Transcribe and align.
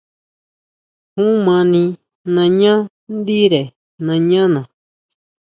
Jun 1.15 1.31
mani 1.45 1.81
nañá 2.35 2.73
ndire 3.15 3.61
nañá 4.05 4.43
na. 4.53 4.61